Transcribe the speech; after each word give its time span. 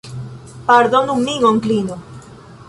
Pardonu 0.69 1.13
min, 1.27 1.41
Onklino. 1.51 1.97